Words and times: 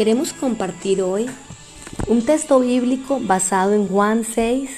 Queremos 0.00 0.32
compartir 0.32 1.02
hoy 1.02 1.26
un 2.08 2.24
texto 2.24 2.58
bíblico 2.60 3.20
basado 3.20 3.74
en 3.74 3.86
Juan 3.86 4.24
6, 4.24 4.70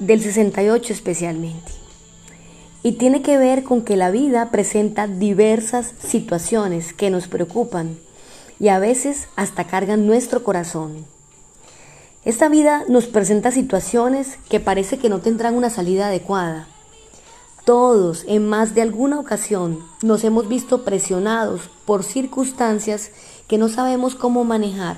del 0.00 0.20
68 0.20 0.92
especialmente. 0.92 1.72
Y 2.82 2.92
tiene 2.98 3.22
que 3.22 3.38
ver 3.38 3.62
con 3.62 3.80
que 3.80 3.96
la 3.96 4.10
vida 4.10 4.50
presenta 4.50 5.06
diversas 5.06 5.94
situaciones 5.98 6.92
que 6.92 7.08
nos 7.08 7.26
preocupan 7.26 7.96
y 8.60 8.68
a 8.68 8.78
veces 8.78 9.28
hasta 9.34 9.66
cargan 9.66 10.06
nuestro 10.06 10.44
corazón. 10.44 11.06
Esta 12.26 12.50
vida 12.50 12.84
nos 12.88 13.06
presenta 13.06 13.50
situaciones 13.50 14.36
que 14.50 14.60
parece 14.60 14.98
que 14.98 15.08
no 15.08 15.20
tendrán 15.20 15.54
una 15.54 15.70
salida 15.70 16.08
adecuada. 16.08 16.68
Todos 17.64 18.24
en 18.26 18.48
más 18.48 18.74
de 18.74 18.82
alguna 18.82 19.20
ocasión 19.20 19.86
nos 20.02 20.24
hemos 20.24 20.48
visto 20.48 20.84
presionados 20.84 21.70
por 21.86 22.02
circunstancias 22.02 23.12
que 23.52 23.58
no 23.58 23.68
sabemos 23.68 24.14
cómo 24.14 24.44
manejar 24.44 24.96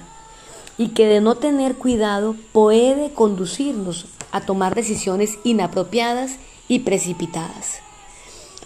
y 0.78 0.91
que 0.91 1.06
de 1.06 1.20
no 1.20 1.34
tener 1.34 1.74
cuidado 1.74 2.36
puede 2.52 3.12
conducirnos 3.12 4.06
a 4.30 4.42
tomar 4.42 4.77
decisiones 4.77 5.41
inapropiadas 5.42 6.36
y 6.69 6.78
precipitadas. 6.78 7.80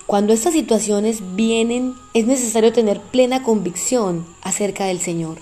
Cuando 0.07 0.35
estas 0.35 0.53
situaciones 0.53 1.35
vienen 1.37 1.95
es 2.13 2.27
necesario 2.27 2.71
tener 2.71 3.01
plena 3.01 3.43
convicción 3.43 4.27
acerca 4.43 4.85
del 4.85 5.01
Señor. 5.01 5.39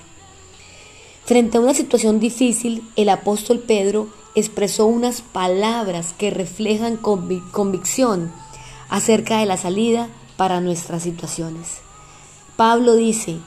Frente 1.24 1.58
a 1.58 1.60
una 1.60 1.74
situación 1.74 2.20
difícil, 2.20 2.88
el 2.94 3.08
apóstol 3.08 3.58
Pedro 3.58 4.06
expresó 4.36 4.86
unas 4.86 5.22
palabras 5.22 6.14
que 6.16 6.30
reflejan 6.30 6.98
convicción 6.98 8.30
acerca 8.90 9.38
de 9.38 9.46
la 9.46 9.56
salida 9.56 10.08
para 10.36 10.60
nuestras 10.60 11.02
situaciones. 11.02 11.78
Pablo 12.56 12.94
dice, 12.94 13.40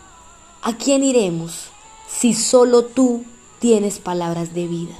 ¿A 0.61 0.75
quién 0.75 1.05
iremos 1.05 1.69
si 2.09 2.33
solo 2.33 2.83
tú 2.83 3.23
tienes 3.59 3.99
palabras 3.99 4.53
de 4.53 4.67
vida? 4.67 4.93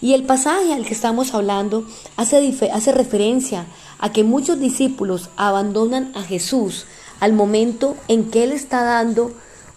Y 0.00 0.14
el 0.14 0.22
pasaje 0.22 0.72
al 0.72 0.86
que 0.86 0.94
estamos 0.94 1.34
hablando 1.34 1.84
hace, 2.16 2.54
hace 2.72 2.92
referencia 2.92 3.66
a 3.98 4.12
que 4.12 4.22
muchos 4.22 4.60
discípulos 4.60 5.28
abandonan 5.36 6.12
a 6.14 6.22
Jesús 6.22 6.86
al 7.18 7.32
momento 7.32 7.96
en 8.06 8.30
que 8.30 8.44
Él 8.44 8.52
está 8.52 8.84
dando 8.84 9.32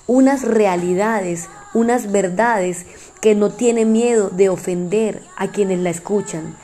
unas 0.06 0.44
realidades, 0.44 1.50
unas 1.74 2.12
verdades 2.12 2.86
que 3.20 3.34
no 3.34 3.50
tiene 3.50 3.86
miedo 3.86 4.30
de 4.30 4.50
ofender 4.50 5.24
a 5.38 5.48
quienes 5.48 5.80
la 5.80 5.90
escuchan. 5.90 6.56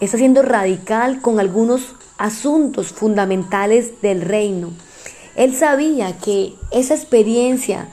Está 0.00 0.18
siendo 0.18 0.42
radical 0.42 1.20
con 1.20 1.38
algunos 1.38 1.94
asuntos 2.18 2.88
fundamentales 2.88 4.02
del 4.02 4.22
reino 4.22 4.72
él 5.36 5.54
sabía 5.54 6.16
que 6.18 6.54
esa 6.70 6.94
experiencia 6.94 7.88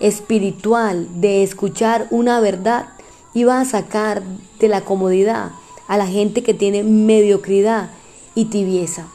espiritual 0.00 1.08
de 1.20 1.42
escuchar 1.42 2.08
una 2.10 2.40
verdad 2.40 2.88
iba 3.34 3.60
a 3.60 3.64
sacar 3.64 4.22
de 4.58 4.68
la 4.68 4.82
comodidad 4.82 5.52
a 5.86 5.96
la 5.96 6.06
gente 6.06 6.42
que 6.42 6.54
tiene 6.54 6.82
mediocridad 6.82 7.90
y 8.34 8.46
tibieza. 8.46 9.06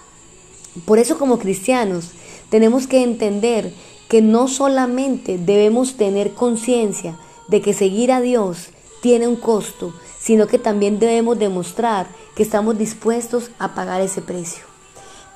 Por 0.86 0.98
eso 0.98 1.18
como 1.18 1.40
cristianos 1.40 2.12
tenemos 2.50 2.88
que 2.88 3.04
entender 3.04 3.74
que 4.08 4.22
no 4.22 4.48
solamente 4.48 5.38
debemos 5.38 5.96
tener 5.96 6.34
conciencia 6.34 7.18
de 7.48 7.62
que 7.62 7.74
seguir 7.74 8.12
a 8.12 8.22
Dios 8.22 8.70
tiene 9.02 9.28
un 9.28 9.36
costo, 9.36 9.94
sino 10.20 10.48
que 10.48 10.58
también 10.58 11.00
debemos 11.00 11.38
demostrar 11.38 12.08
que 12.36 12.44
estamos 12.44 12.78
dispuestos 12.78 13.52
a 13.60 13.76
pagar 13.76 14.02
ese 14.02 14.22
precio. 14.22 14.73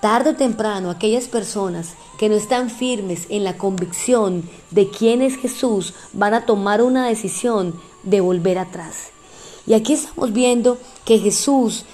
Tarde 0.02 0.32
o 0.32 0.36
temprano, 0.36 0.92
aquellas 0.92 1.28
personas 1.28 1.96
que 2.20 2.30
no 2.30 2.36
están 2.36 2.70
firmes 2.70 3.26
en 3.30 3.44
la 3.44 3.58
convicción 3.58 4.48
de 4.70 4.90
quién 4.90 5.24
es 5.24 5.38
Jesús 5.38 5.96
van 6.14 6.36
a 6.36 6.46
tomar 6.46 6.84
una 6.84 7.08
decisión 7.08 7.74
de 8.04 8.22
volver 8.22 8.60
atrás. 8.60 9.10
Y 9.66 9.74
aquí 9.74 9.94
estamos 9.94 10.34
viendo 10.34 10.78
que 11.04 11.18
Jesús 11.18 11.86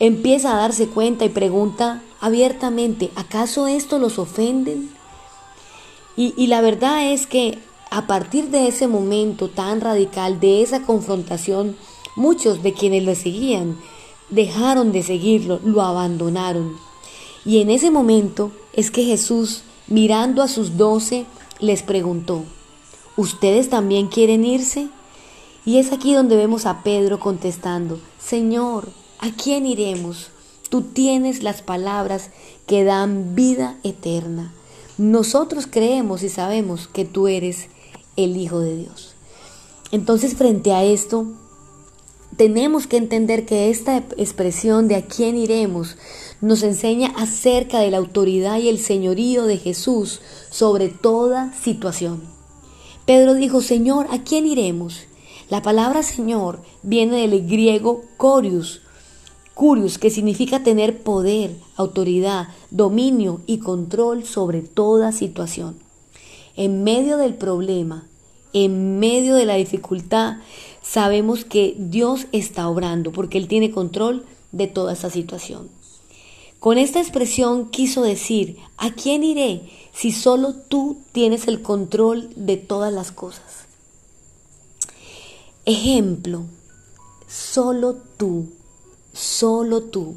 empieza 0.00 0.52
a 0.52 0.60
darse 0.60 0.88
cuenta 0.88 1.24
y 1.24 1.28
pregunta 1.28 2.02
abiertamente, 2.20 3.12
¿acaso 3.14 3.68
esto 3.68 3.98
los 3.98 4.18
ofenden? 4.18 4.90
Y, 6.16 6.34
y 6.36 6.48
la 6.48 6.60
verdad 6.62 7.12
es 7.12 7.28
que 7.28 7.60
a 7.90 8.08
partir 8.08 8.50
de 8.50 8.66
ese 8.66 8.88
momento 8.88 9.48
tan 9.48 9.80
radical, 9.80 10.40
de 10.40 10.62
esa 10.62 10.82
confrontación, 10.82 11.76
muchos 12.16 12.62
de 12.62 12.72
quienes 12.72 13.04
lo 13.04 13.14
seguían 13.14 13.78
dejaron 14.30 14.90
de 14.90 15.02
seguirlo, 15.02 15.60
lo 15.62 15.82
abandonaron. 15.82 16.76
Y 17.44 17.60
en 17.60 17.70
ese 17.70 17.90
momento 17.90 18.52
es 18.72 18.90
que 18.90 19.04
Jesús, 19.04 19.62
mirando 19.88 20.42
a 20.42 20.48
sus 20.48 20.76
doce, 20.76 21.26
les 21.58 21.82
preguntó, 21.82 22.44
¿ustedes 23.16 23.68
también 23.68 24.08
quieren 24.08 24.44
irse? 24.44 24.88
Y 25.64 25.78
es 25.78 25.92
aquí 25.92 26.14
donde 26.14 26.36
vemos 26.36 26.66
a 26.66 26.82
Pedro 26.82 27.20
contestando, 27.20 28.00
Señor, 28.20 28.90
¿a 29.18 29.30
quién 29.30 29.66
iremos? 29.66 30.30
Tú 30.70 30.82
tienes 30.82 31.42
las 31.42 31.62
palabras 31.62 32.30
que 32.66 32.84
dan 32.84 33.34
vida 33.34 33.76
eterna. 33.82 34.52
Nosotros 34.98 35.66
creemos 35.70 36.22
y 36.22 36.28
sabemos 36.28 36.88
que 36.88 37.04
tú 37.04 37.28
eres 37.28 37.68
el 38.16 38.36
Hijo 38.36 38.60
de 38.60 38.76
Dios. 38.76 39.14
Entonces, 39.90 40.34
frente 40.34 40.72
a 40.72 40.84
esto, 40.84 41.26
tenemos 42.36 42.86
que 42.86 42.96
entender 42.96 43.44
que 43.44 43.70
esta 43.70 43.98
expresión 44.16 44.88
de 44.88 44.96
a 44.96 45.02
quién 45.02 45.36
iremos 45.36 45.96
nos 46.40 46.62
enseña 46.62 47.12
acerca 47.16 47.80
de 47.80 47.90
la 47.90 47.98
autoridad 47.98 48.58
y 48.58 48.68
el 48.68 48.78
señorío 48.78 49.44
de 49.44 49.58
Jesús 49.58 50.20
sobre 50.50 50.88
toda 50.88 51.52
situación. 51.54 52.22
Pedro 53.06 53.34
dijo, 53.34 53.60
Señor, 53.60 54.06
¿a 54.10 54.22
quién 54.22 54.46
iremos? 54.46 55.02
La 55.50 55.60
palabra 55.60 56.02
Señor 56.02 56.62
viene 56.82 57.26
del 57.26 57.46
griego 57.46 58.02
corius, 58.16 58.80
curius, 59.54 59.98
que 59.98 60.10
significa 60.10 60.62
tener 60.62 61.02
poder, 61.02 61.56
autoridad, 61.76 62.48
dominio 62.70 63.42
y 63.46 63.58
control 63.58 64.24
sobre 64.24 64.62
toda 64.62 65.12
situación. 65.12 65.76
En 66.56 66.84
medio 66.84 67.18
del 67.18 67.34
problema, 67.34 68.06
en 68.52 68.98
medio 68.98 69.34
de 69.34 69.46
la 69.46 69.54
dificultad, 69.54 70.36
sabemos 70.82 71.44
que 71.44 71.74
Dios 71.78 72.26
está 72.32 72.68
obrando 72.68 73.12
porque 73.12 73.38
Él 73.38 73.48
tiene 73.48 73.70
control 73.70 74.26
de 74.50 74.66
toda 74.66 74.92
esa 74.92 75.10
situación. 75.10 75.70
Con 76.58 76.78
esta 76.78 77.00
expresión 77.00 77.70
quiso 77.70 78.02
decir, 78.02 78.56
¿a 78.76 78.90
quién 78.92 79.24
iré 79.24 79.68
si 79.92 80.12
solo 80.12 80.54
tú 80.54 80.98
tienes 81.10 81.48
el 81.48 81.60
control 81.62 82.30
de 82.36 82.56
todas 82.56 82.92
las 82.92 83.10
cosas? 83.10 83.66
Ejemplo, 85.64 86.44
solo 87.26 87.96
tú, 88.16 88.48
solo 89.12 89.82
tú. 89.82 90.16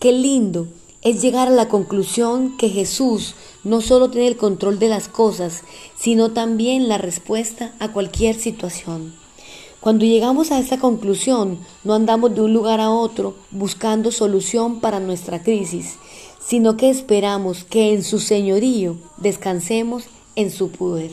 Qué 0.00 0.12
lindo 0.12 0.68
es 1.02 1.22
llegar 1.22 1.48
a 1.48 1.52
la 1.52 1.68
conclusión 1.68 2.56
que 2.56 2.68
Jesús 2.68 3.34
no 3.62 3.80
solo 3.80 4.10
tiene 4.10 4.26
el 4.26 4.36
control 4.36 4.78
de 4.78 4.88
las 4.88 5.08
cosas, 5.08 5.62
sino 5.96 6.32
también 6.32 6.88
la 6.88 6.98
respuesta 6.98 7.74
a 7.78 7.92
cualquier 7.92 8.38
situación. 8.38 9.14
Cuando 9.80 10.04
llegamos 10.04 10.50
a 10.50 10.58
esta 10.58 10.78
conclusión, 10.78 11.58
no 11.84 11.94
andamos 11.94 12.34
de 12.34 12.40
un 12.40 12.52
lugar 12.52 12.80
a 12.80 12.90
otro 12.90 13.36
buscando 13.52 14.10
solución 14.10 14.80
para 14.80 14.98
nuestra 14.98 15.42
crisis, 15.42 15.98
sino 16.40 16.76
que 16.76 16.90
esperamos 16.90 17.62
que 17.62 17.92
en 17.92 18.02
su 18.02 18.18
señorío 18.18 18.96
descansemos 19.18 20.04
en 20.34 20.50
su 20.50 20.70
poder. 20.72 21.12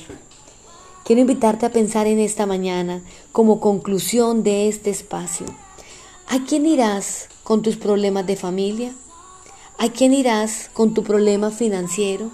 Quiero 1.03 1.21
invitarte 1.21 1.67
a 1.67 1.71
pensar 1.71 2.07
en 2.07 2.17
esta 2.17 2.47
mañana 2.47 3.03
como 3.31 3.59
conclusión 3.59 4.41
de 4.41 4.67
este 4.67 4.89
espacio. 4.89 5.45
¿A 6.27 6.43
quién 6.43 6.65
irás 6.65 7.29
con 7.43 7.61
tus 7.61 7.77
problemas 7.77 8.25
de 8.25 8.35
familia? 8.35 8.95
¿A 9.77 9.89
quién 9.89 10.11
irás 10.11 10.71
con 10.73 10.95
tu 10.95 11.03
problema 11.03 11.51
financiero? 11.51 12.31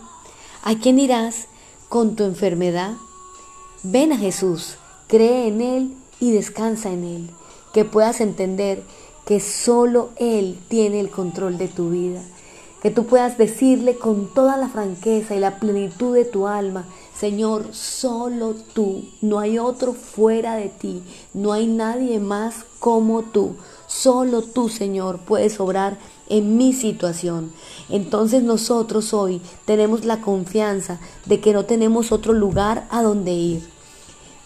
¿A 0.63 0.75
quién 0.75 0.97
irás 0.97 1.47
con 1.89 2.15
tu 2.15 2.23
enfermedad? 2.23 2.93
Ven 3.83 4.13
a 4.13 4.17
Jesús, 4.17 4.75
cree 5.07 5.49
en 5.49 5.59
Él 5.59 6.00
y 6.21 6.31
descansa 6.31 6.89
en 6.89 7.03
Él. 7.03 7.29
Que 7.73 7.83
puedas 7.83 8.21
entender 8.21 8.83
que 9.25 9.41
solo 9.41 10.11
Él 10.15 10.57
tiene 10.69 11.01
el 11.01 11.09
control 11.09 11.57
de 11.57 11.67
tu 11.67 11.89
vida. 11.89 12.21
Que 12.81 12.91
tú 12.91 13.05
puedas 13.05 13.37
decirle 13.37 13.97
con 13.97 14.33
toda 14.33 14.55
la 14.55 14.69
franqueza 14.69 15.35
y 15.35 15.39
la 15.39 15.59
plenitud 15.59 16.15
de 16.15 16.25
tu 16.25 16.47
alma, 16.47 16.85
Señor, 17.21 17.65
solo 17.71 18.55
tú, 18.73 19.03
no 19.21 19.37
hay 19.37 19.59
otro 19.59 19.93
fuera 19.93 20.55
de 20.55 20.69
ti, 20.69 21.03
no 21.35 21.53
hay 21.53 21.67
nadie 21.67 22.19
más 22.19 22.65
como 22.79 23.21
tú. 23.21 23.57
Solo 23.85 24.41
tú, 24.41 24.69
Señor, 24.69 25.19
puedes 25.19 25.59
obrar 25.59 25.99
en 26.29 26.57
mi 26.57 26.73
situación. 26.73 27.51
Entonces 27.89 28.41
nosotros 28.41 29.13
hoy 29.13 29.39
tenemos 29.65 30.03
la 30.03 30.21
confianza 30.21 30.99
de 31.25 31.39
que 31.39 31.53
no 31.53 31.65
tenemos 31.65 32.11
otro 32.11 32.33
lugar 32.33 32.87
a 32.89 33.03
donde 33.03 33.33
ir. 33.33 33.80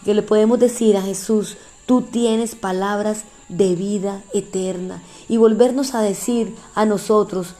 Que 0.06 0.14
le 0.14 0.22
podemos 0.22 0.60
decir 0.60 0.96
a 0.96 1.02
Jesús, 1.02 1.56
tú 1.84 2.00
tienes 2.00 2.54
palabras 2.54 3.24
de 3.48 3.74
vida 3.74 4.22
eterna. 4.32 5.02
Y 5.28 5.36
volvernos 5.36 5.96
a 5.96 6.00
decir 6.00 6.54
a 6.76 6.86
nosotros, 6.86 7.56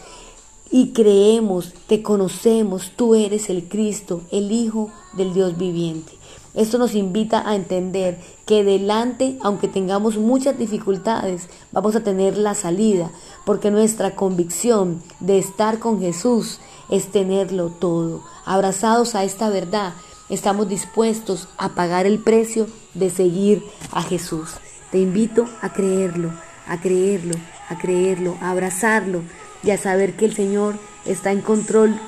y 0.70 0.92
creemos, 0.92 1.74
te 1.88 2.02
conocemos, 2.04 2.92
tú 2.94 3.16
eres 3.16 3.50
el 3.50 3.68
Cristo, 3.68 4.22
el 4.30 4.52
Hijo 4.52 4.92
del 5.16 5.34
Dios 5.34 5.58
viviente. 5.58 6.12
Esto 6.54 6.78
nos 6.78 6.94
invita 6.94 7.48
a 7.48 7.56
entender 7.56 8.18
que 8.46 8.62
delante, 8.62 9.38
aunque 9.42 9.66
tengamos 9.66 10.16
muchas 10.16 10.56
dificultades, 10.56 11.48
vamos 11.72 11.96
a 11.96 12.04
tener 12.04 12.38
la 12.38 12.54
salida, 12.54 13.10
porque 13.44 13.72
nuestra 13.72 14.14
convicción 14.14 15.02
de 15.18 15.38
estar 15.38 15.80
con 15.80 16.00
Jesús 16.00 16.60
es 16.90 17.10
tenerlo 17.10 17.70
todo. 17.70 18.22
Abrazados 18.44 19.16
a 19.16 19.24
esta 19.24 19.50
verdad, 19.50 19.94
estamos 20.28 20.68
dispuestos 20.68 21.48
a 21.56 21.70
pagar 21.70 22.06
el 22.06 22.18
precio 22.18 22.66
de 22.94 23.10
seguir 23.10 23.62
a 23.92 24.02
Jesús. 24.02 24.54
Te 24.90 24.98
invito 24.98 25.48
a 25.62 25.72
creerlo, 25.72 26.32
a 26.66 26.80
creerlo, 26.80 27.34
a 27.68 27.78
creerlo, 27.78 28.36
a 28.40 28.50
abrazarlo 28.50 29.22
y 29.62 29.70
a 29.70 29.78
saber 29.78 30.14
que 30.14 30.24
el 30.24 30.34
Señor 30.34 30.76
está 31.04 31.32
en 31.32 31.40
control 31.40 31.98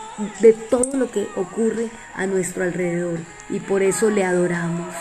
de 0.40 0.52
todo 0.52 0.96
lo 0.96 1.10
que 1.10 1.28
ocurre 1.36 1.90
a 2.14 2.26
nuestro 2.26 2.64
alrededor 2.64 3.18
y 3.50 3.60
por 3.60 3.82
eso 3.82 4.10
le 4.10 4.24
adoramos. 4.24 4.94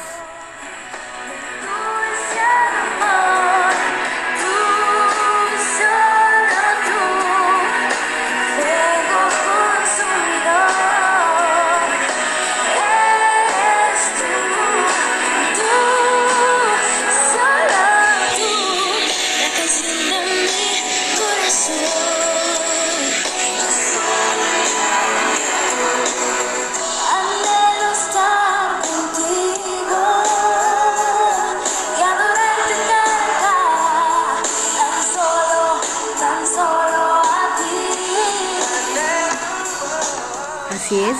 Así 40.87 40.95
es, 40.95 41.17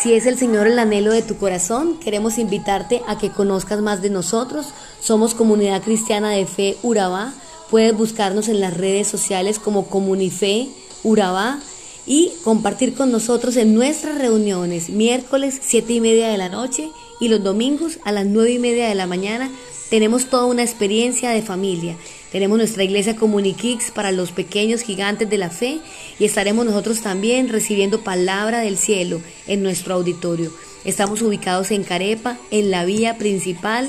si 0.00 0.12
es 0.14 0.26
el 0.26 0.38
Señor 0.38 0.68
el 0.68 0.78
anhelo 0.78 1.10
de 1.10 1.22
tu 1.22 1.38
corazón, 1.38 1.98
queremos 1.98 2.38
invitarte 2.38 3.02
a 3.08 3.18
que 3.18 3.32
conozcas 3.32 3.80
más 3.80 4.00
de 4.00 4.10
nosotros. 4.10 4.68
Somos 5.00 5.34
Comunidad 5.34 5.82
Cristiana 5.82 6.30
de 6.30 6.46
Fe 6.46 6.76
Urabá. 6.84 7.32
Puedes 7.68 7.96
buscarnos 7.96 8.46
en 8.46 8.60
las 8.60 8.76
redes 8.76 9.08
sociales 9.08 9.58
como 9.58 9.88
Comunife 9.88 10.68
Urabá 11.02 11.58
y 12.06 12.30
compartir 12.44 12.94
con 12.94 13.10
nosotros 13.10 13.56
en 13.56 13.74
nuestras 13.74 14.18
reuniones 14.18 14.88
miércoles 14.88 15.58
7 15.62 15.94
y 15.94 16.00
media 16.00 16.28
de 16.28 16.38
la 16.38 16.48
noche 16.48 16.88
y 17.18 17.26
los 17.26 17.42
domingos 17.42 17.98
a 18.04 18.12
las 18.12 18.24
9 18.24 18.52
y 18.52 18.58
media 18.60 18.88
de 18.88 18.94
la 18.94 19.08
mañana. 19.08 19.50
Tenemos 19.90 20.26
toda 20.26 20.44
una 20.44 20.62
experiencia 20.62 21.30
de 21.30 21.42
familia 21.42 21.96
tenemos 22.32 22.58
nuestra 22.58 22.84
iglesia 22.84 23.16
Comunikix 23.16 23.90
para 23.90 24.12
los 24.12 24.32
pequeños 24.32 24.82
gigantes 24.82 25.28
de 25.30 25.38
la 25.38 25.50
fe 25.50 25.80
y 26.18 26.24
estaremos 26.24 26.66
nosotros 26.66 27.00
también 27.00 27.48
recibiendo 27.48 28.02
palabra 28.02 28.60
del 28.60 28.76
cielo 28.76 29.20
en 29.46 29.62
nuestro 29.62 29.94
auditorio. 29.94 30.52
Estamos 30.84 31.22
ubicados 31.22 31.70
en 31.70 31.84
Carepa, 31.84 32.38
en 32.50 32.70
la 32.70 32.84
vía 32.84 33.18
principal, 33.18 33.88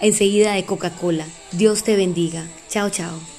enseguida 0.00 0.54
de 0.54 0.64
Coca-Cola. 0.64 1.26
Dios 1.52 1.82
te 1.84 1.96
bendiga. 1.96 2.46
Chao, 2.68 2.90
chao. 2.90 3.32